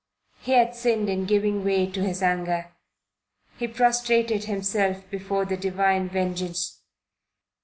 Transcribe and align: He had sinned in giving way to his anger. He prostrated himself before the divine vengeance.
He 0.39 0.53
had 0.53 0.73
sinned 0.73 1.09
in 1.09 1.25
giving 1.27 1.63
way 1.63 1.85
to 1.91 2.01
his 2.03 2.23
anger. 2.23 2.73
He 3.59 3.67
prostrated 3.67 4.45
himself 4.45 5.07
before 5.11 5.45
the 5.45 5.57
divine 5.57 6.09
vengeance. 6.09 6.81